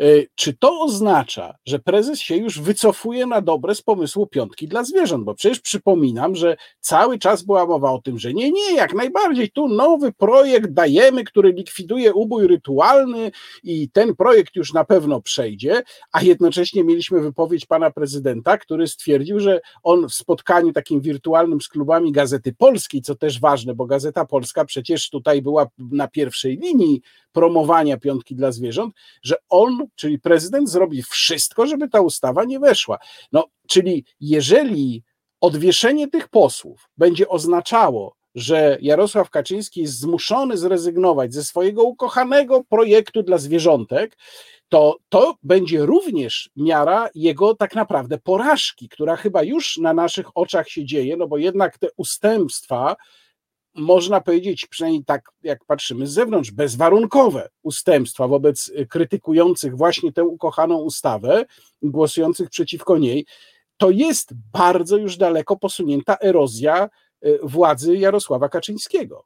[0.00, 4.84] E, czy to oznacza, że prezes się już wycofuje na dobre z pomysłu piątki dla
[4.84, 5.24] zwierząt?
[5.24, 9.50] Bo przecież przypominam, że cały czas była mowa o tym, że nie, nie, jak najbardziej
[9.50, 13.30] tu nowy projekt dajemy, który likwiduje ubój rytualny
[13.62, 19.40] i ten projekt już na pewno przejdzie, a jednocześnie mieliśmy wypowiedź pana prezydenta, który stwierdził,
[19.40, 24.24] że on w spotkaniu takim wirtualnym z klubami Gazety Polskiej, co też ważne, bo Gazeta
[24.24, 27.00] Polska przecież tutaj była na pierwszej linii
[27.32, 32.98] promowania piątki dla zwierząt, że on czyli prezydent, zrobi wszystko, żeby ta ustawa nie weszła.
[33.32, 35.02] No, czyli jeżeli
[35.40, 43.22] odwieszenie tych posłów będzie oznaczało, że Jarosław Kaczyński jest zmuszony zrezygnować ze swojego ukochanego projektu
[43.22, 44.16] dla zwierzątek,
[44.68, 50.68] to to będzie również miara jego tak naprawdę porażki, która chyba już na naszych oczach
[50.68, 52.96] się dzieje, no bo jednak te ustępstwa
[53.74, 60.24] można powiedzieć, przynajmniej tak jak patrzymy z zewnątrz, bezwarunkowe ustępstwa wobec y, krytykujących właśnie tę
[60.24, 61.44] ukochaną ustawę,
[61.82, 63.26] głosujących przeciwko niej,
[63.76, 66.88] to jest bardzo już daleko posunięta erozja
[67.26, 69.24] y, władzy Jarosława Kaczyńskiego.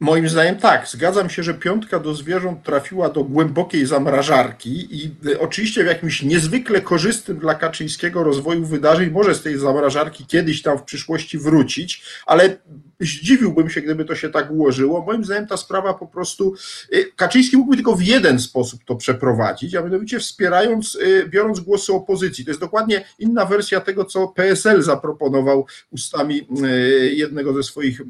[0.00, 0.88] Moim zdaniem tak.
[0.88, 6.22] Zgadzam się, że piątka do zwierząt trafiła do głębokiej zamrażarki i y, oczywiście w jakimś
[6.22, 12.02] niezwykle korzystnym dla Kaczyńskiego rozwoju wydarzeń może z tej zamrażarki kiedyś tam w przyszłości wrócić,
[12.26, 12.58] ale
[13.00, 15.04] zdziwiłbym się, gdyby to się tak ułożyło.
[15.04, 16.54] Moim zdaniem ta sprawa po prostu,
[16.92, 21.92] y, Kaczyński mógłby tylko w jeden sposób to przeprowadzić, a mianowicie wspierając, y, biorąc głosy
[21.92, 22.44] opozycji.
[22.44, 28.00] To jest dokładnie inna wersja tego, co PSL zaproponował ustami y, jednego ze swoich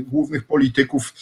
[0.00, 1.12] głównych polityków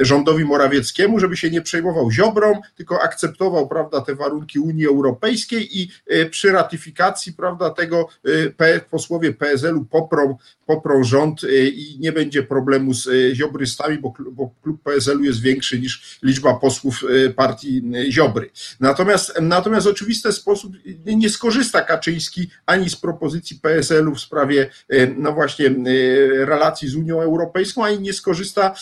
[0.00, 5.90] rządowi Morawieckiemu, żeby się nie przejmował Ziobrą, tylko akceptował, prawda, te warunki Unii Europejskiej i
[6.30, 8.08] przy ratyfikacji, prawda, tego
[8.90, 11.40] posłowie PSL-u poprą, poprą rząd
[11.78, 16.54] i nie będzie problemu z e, ziobrystami, bo, bo klub PSL-u jest większy niż liczba
[16.54, 18.50] posłów e, partii e, Ziobry.
[18.80, 20.72] Natomiast, natomiast w oczywisty sposób
[21.06, 24.70] nie skorzysta Kaczyński ani z propozycji PSL-u w sprawie
[25.16, 25.74] no właśnie
[26.44, 28.74] relacji z Unią Europejską, ani nie skorzysta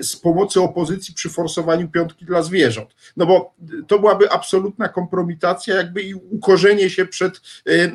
[0.00, 2.90] z pomocy opozycji przy forsowaniu piątki dla zwierząt.
[3.16, 3.54] No bo
[3.86, 7.40] to byłaby absolutna kompromitacja, jakby i ukorzenie się przed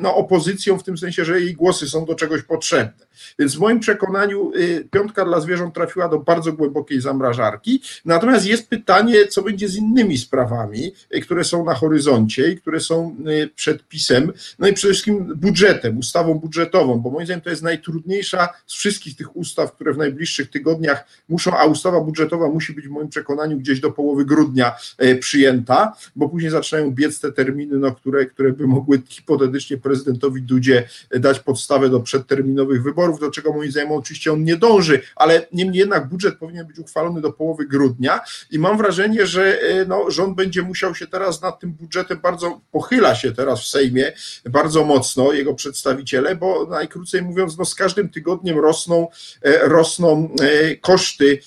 [0.00, 3.06] no, opozycją, w tym sensie, że jej głosy są do czegoś potrzebne.
[3.38, 7.82] Więc w moim przekonaniu y, piątka dla zwierząt trafiła do bardzo głębokiej zamrażarki.
[8.04, 12.80] Natomiast jest pytanie, co będzie z innymi sprawami, y, które są na horyzoncie i które
[12.80, 17.50] są y, przed pisem, no i przede wszystkim budżetem, ustawą budżetową, bo moim zdaniem to
[17.50, 22.72] jest najtrudniejsza z wszystkich tych ustaw, które w najbliższych tygodniach muszą, a ustawa budżetowa musi
[22.72, 24.72] być w moim przekonaniu gdzieś do połowy grudnia
[25.20, 30.88] przyjęta, bo później zaczynają biec te terminy, no, które, które by mogły hipotetycznie prezydentowi Dudzie
[31.10, 35.78] dać podstawę do przedterminowych wyborów, do czego moim zdaniem oczywiście on nie dąży, ale niemniej
[35.78, 38.20] jednak budżet powinien być uchwalony do połowy grudnia
[38.50, 42.60] i mam wrażenie, że e, no, rząd będzie musiał się teraz nad tym budżetem bardzo,
[42.72, 44.12] pochyla się teraz w Sejmie
[44.50, 49.08] bardzo mocno, jego przedstawiciele, bo najkrócej mówiąc, no, z każdym tygodniem rosną,
[49.42, 51.38] e, rosną e, koszty,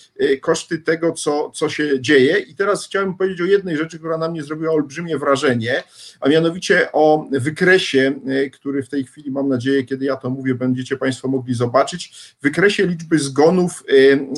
[0.41, 2.39] koszty tego, co, co się dzieje.
[2.39, 5.84] I teraz chciałem powiedzieć o jednej rzeczy, która na mnie zrobiła olbrzymie wrażenie,
[6.19, 8.13] a mianowicie o wykresie,
[8.54, 12.85] który w tej chwili mam nadzieję, kiedy ja to mówię, będziecie Państwo mogli zobaczyć, wykresie
[12.85, 13.93] liczby zgonów y,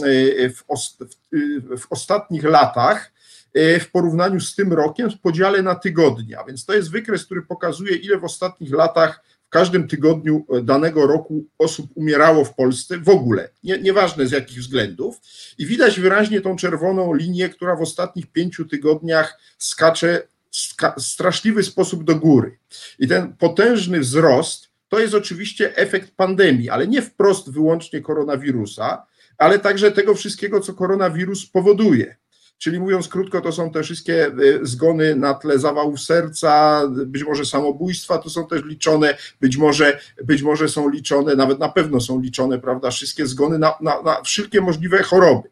[0.06, 0.64] y, w,
[1.34, 3.16] y, w ostatnich latach
[3.80, 6.40] w porównaniu z tym rokiem w podziale na tygodnie.
[6.40, 11.08] A więc to jest wykres, który pokazuje, ile w ostatnich latach w każdym tygodniu danego
[11.08, 15.18] roku osób umierało w Polsce w ogóle, nie, nieważne z jakich względów.
[15.58, 20.28] I widać wyraźnie tą czerwoną linię, która w ostatnich pięciu tygodniach skacze
[20.98, 22.58] w straszliwy sposób do góry.
[23.00, 29.06] I ten potężny wzrost to jest oczywiście efekt pandemii, ale nie wprost wyłącznie koronawirusa,
[29.38, 32.16] ale także tego wszystkiego, co koronawirus powoduje.
[32.58, 37.46] Czyli mówiąc krótko, to są te wszystkie e, zgony na tle zawałów serca, być może
[37.46, 42.22] samobójstwa, to są też liczone, być może, być może są liczone, nawet na pewno są
[42.22, 45.50] liczone, prawda, wszystkie zgony na, na, na wszelkie możliwe choroby.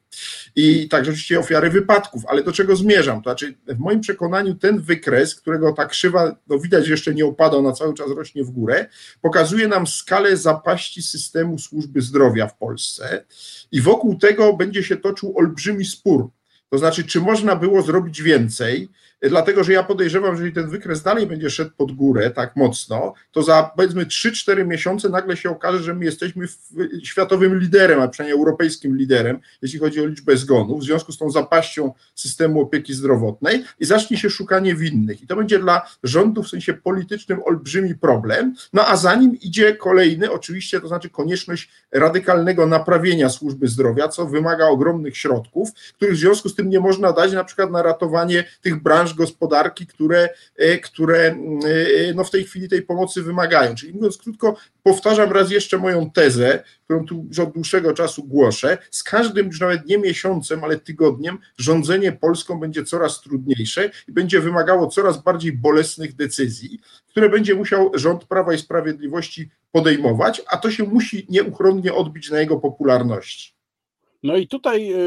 [0.55, 3.21] I także oczywiście ofiary wypadków, ale do czego zmierzam?
[3.21, 7.57] To znaczy, w moim przekonaniu ten wykres, którego ta krzywa, no widać, jeszcze nie opada,
[7.57, 8.85] ona cały czas rośnie w górę,
[9.21, 13.25] pokazuje nam skalę zapaści systemu służby zdrowia w Polsce
[13.71, 16.29] i wokół tego będzie się toczył olbrzymi spór
[16.73, 18.89] to znaczy, czy można było zrobić więcej,
[19.29, 23.13] dlatego że ja podejrzewam, że jeżeli ten wykres dalej będzie szedł pod górę tak mocno,
[23.31, 26.47] to za powiedzmy 3-4 miesiące nagle się okaże, że my jesteśmy
[27.03, 31.31] światowym liderem, a przynajmniej europejskim liderem, jeśli chodzi o liczbę zgonów, w związku z tą
[31.31, 35.21] zapaścią systemu opieki zdrowotnej i zacznie się szukanie winnych.
[35.21, 39.75] I to będzie dla rządu w sensie politycznym olbrzymi problem, no a za nim idzie
[39.75, 46.19] kolejny, oczywiście, to znaczy konieczność radykalnego naprawienia służby zdrowia, co wymaga ogromnych środków, których w
[46.19, 50.77] związku z tym nie można dać na przykład na ratowanie tych branż gospodarki, które, e,
[50.77, 51.35] które e,
[52.15, 53.75] no w tej chwili tej pomocy wymagają.
[53.75, 58.77] Czyli mówiąc krótko, powtarzam raz jeszcze moją tezę, którą tu już od dłuższego czasu głoszę.
[58.91, 64.39] Z każdym już nawet nie miesiącem, ale tygodniem rządzenie Polską będzie coraz trudniejsze i będzie
[64.39, 70.71] wymagało coraz bardziej bolesnych decyzji, które będzie musiał rząd Prawa i Sprawiedliwości podejmować, a to
[70.71, 73.52] się musi nieuchronnie odbić na jego popularności.
[74.23, 74.97] No i tutaj y,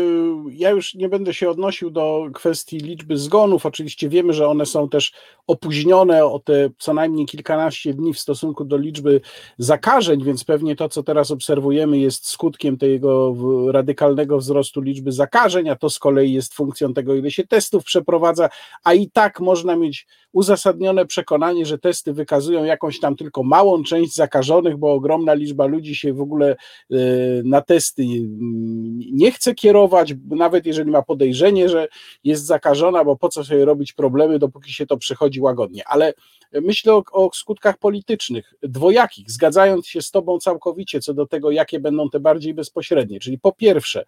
[0.52, 3.66] ja już nie będę się odnosił do kwestii liczby zgonów.
[3.66, 5.12] Oczywiście wiemy, że one są też
[5.46, 9.20] opóźnione o te co najmniej kilkanaście dni w stosunku do liczby
[9.58, 13.36] zakażeń, więc pewnie to, co teraz obserwujemy, jest skutkiem tego
[13.72, 18.48] radykalnego wzrostu liczby zakażeń, a to z kolei jest funkcją tego, ile się testów przeprowadza,
[18.84, 24.14] a i tak można mieć uzasadnione przekonanie, że testy wykazują jakąś tam tylko małą część
[24.14, 26.56] zakażonych, bo ogromna liczba ludzi się w ogóle
[26.92, 26.96] y,
[27.44, 28.02] na testy
[29.12, 31.88] nie chce kierować, nawet jeżeli ma podejrzenie, że
[32.24, 35.82] jest zakażona, bo po co sobie robić problemy, dopóki się to przechodzi łagodnie.
[35.86, 36.14] Ale
[36.52, 41.80] myślę o, o, skutkach politycznych, dwojakich, zgadzając się z Tobą całkowicie co do tego, jakie
[41.80, 43.20] będą te bardziej bezpośrednie.
[43.20, 44.04] Czyli po pierwsze,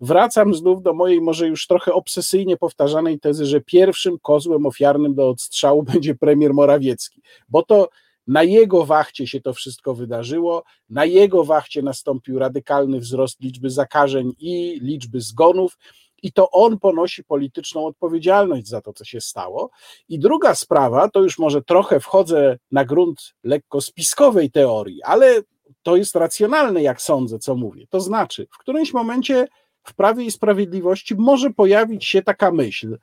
[0.00, 5.28] wracam znów do mojej może już trochę obsesyjnie powtarzanej tezy, że pierwszym kozłem ofiarnym do
[5.28, 7.88] odstrzału będzie premier Morawiecki, bo to
[8.28, 14.32] na jego wachcie się to wszystko wydarzyło, na jego wachcie nastąpił radykalny wzrost liczby zakażeń
[14.38, 15.78] i liczby zgonów,
[16.22, 19.70] i to on ponosi polityczną odpowiedzialność za to, co się stało.
[20.08, 25.42] I druga sprawa, to już może trochę wchodzę na grunt lekko spiskowej teorii, ale
[25.82, 27.86] to jest racjonalne, jak sądzę, co mówię.
[27.90, 29.46] To znaczy, w którymś momencie
[29.82, 32.98] w Prawie i Sprawiedliwości może pojawić się taka myśl,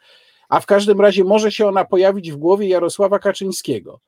[0.50, 4.00] a w każdym razie może się ona pojawić w głowie Jarosława Kaczyńskiego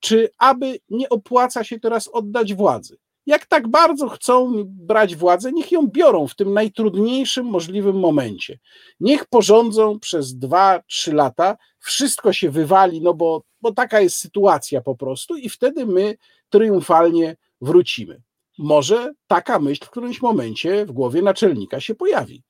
[0.00, 2.98] czy aby nie opłaca się teraz oddać władzy.
[3.26, 8.58] Jak tak bardzo chcą brać władzę, niech ją biorą w tym najtrudniejszym możliwym momencie.
[9.00, 14.80] Niech porządzą przez dwa, trzy lata, wszystko się wywali, no bo, bo taka jest sytuacja
[14.80, 16.16] po prostu, i wtedy my
[16.48, 18.22] triumfalnie wrócimy.
[18.58, 22.42] Może taka myśl w którymś momencie w głowie naczelnika się pojawi.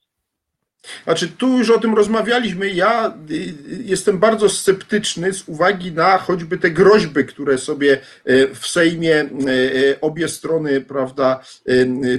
[1.04, 2.70] Znaczy, tu już o tym rozmawialiśmy.
[2.70, 8.54] Ja y, y, jestem bardzo sceptyczny z uwagi na choćby te groźby, które sobie y,
[8.54, 9.28] w Sejmie
[10.00, 11.44] obie strony, prawda,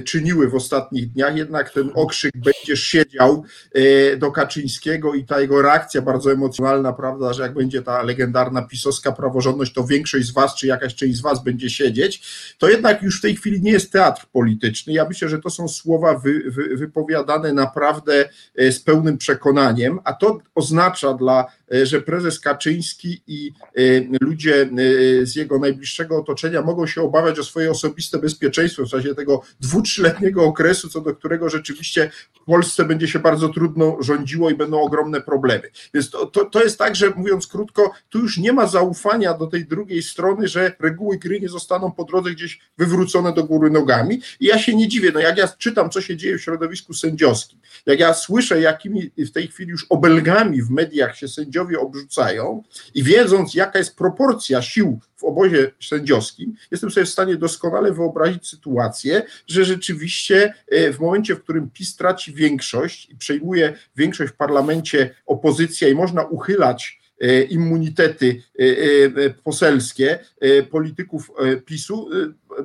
[0.04, 1.36] czyniły w ostatnich dniach.
[1.36, 3.44] Jednak ten okrzyk będziesz siedział
[4.18, 9.12] do Kaczyńskiego i ta jego reakcja bardzo emocjonalna, prawda, że jak będzie ta legendarna pisowska
[9.12, 12.22] praworządność, to większość z was, czy jakaś część z was będzie siedzieć,
[12.58, 14.92] to jednak już w tej chwili nie jest teatr polityczny.
[14.92, 20.38] Ja myślę, że to są słowa wy, wy, wypowiadane naprawdę z pełnym przekonaniem, a to
[20.54, 23.80] oznacza dla, e, że prezes Kaczyński i e,
[24.20, 24.68] ludzie
[25.22, 29.82] z jego najbliższego otoczenia mogą się obawiać o swoje osobiste bezpieczeństwo w czasie tego dwu,
[29.82, 32.10] trzyletniego okresu, co do którego rzeczywiście
[32.42, 35.70] w Polsce będzie się bardzo trudno rządziło i będą ogromne problemy.
[35.94, 39.46] Więc to, to, to jest tak, że mówiąc krótko, tu już nie ma zaufania do
[39.46, 44.22] tej drugiej strony, że reguły gry nie zostaną po drodze gdzieś wywrócone do góry nogami.
[44.40, 47.58] I ja się nie dziwię, no jak ja czytam, co się dzieje w środowisku sędziowskim,
[47.86, 52.62] jak ja słyszę, słyszę, jakimi w tej chwili już obelgami w mediach się sędziowie obrzucają
[52.94, 58.48] i wiedząc, jaka jest proporcja sił w obozie sędziowskim, jestem sobie w stanie doskonale wyobrazić
[58.48, 64.36] sytuację, że rzeczywiście e, w momencie, w którym PiS traci większość i przejmuje większość w
[64.36, 66.99] parlamencie opozycja i można uchylać
[67.50, 70.18] immunitety e, poselskie
[70.70, 71.30] polityków
[71.64, 72.08] PiSu,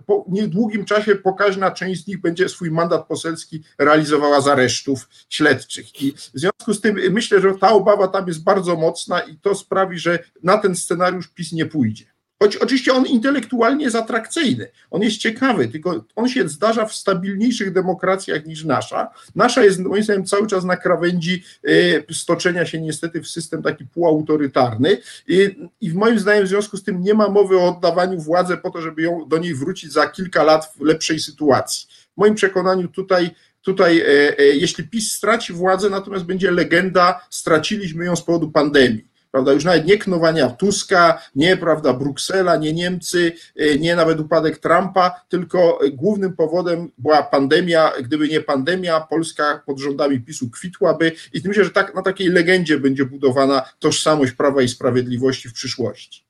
[0.06, 6.02] po niedługim czasie pokaźna część z nich będzie swój mandat poselski realizowała z aresztów śledczych.
[6.02, 9.56] I w związku z tym myślę, że ta obawa tam jest bardzo mocna i to
[9.56, 12.15] sprawi, że na ten scenariusz PiS nie pójdzie.
[12.40, 17.74] Choć oczywiście on intelektualnie jest atrakcyjny, on jest ciekawy, tylko on się zdarza w stabilniejszych
[17.74, 19.10] demokracjach niż nasza.
[19.36, 23.86] Nasza jest moim zdaniem cały czas na krawędzi y, stoczenia się niestety w system taki
[23.86, 28.58] półautorytarny i, i moim zdaniem w związku z tym nie ma mowy o oddawaniu władzy
[28.58, 31.88] po to, żeby ją do niej wrócić za kilka lat w lepszej sytuacji.
[32.14, 33.32] W moim przekonaniu tutaj
[33.66, 39.15] Tutaj, e, e, jeśli PiS straci władzę, natomiast będzie legenda, straciliśmy ją z powodu pandemii
[39.36, 44.58] prawda, już nawet nie knowania Tuska, nie, prawda, Bruksela, nie Niemcy, e, nie nawet upadek
[44.58, 51.42] Trumpa, tylko głównym powodem była pandemia, gdyby nie pandemia, Polska pod rządami PiSu kwitłaby i
[51.46, 56.26] myślę, że tak, na takiej legendzie będzie budowana tożsamość Prawa i Sprawiedliwości w przyszłości.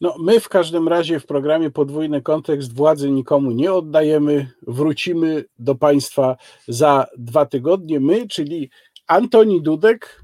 [0.00, 4.50] No, my w każdym razie w programie Podwójny Kontekst władzy nikomu nie oddajemy.
[4.66, 6.36] Wrócimy do Państwa
[6.68, 8.00] za dwa tygodnie.
[8.00, 8.70] My, czyli
[9.06, 10.21] Antoni Dudek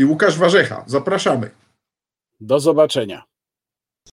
[0.00, 0.84] i Łukasz Warzecha.
[0.86, 1.50] Zapraszamy.
[2.40, 3.29] Do zobaczenia.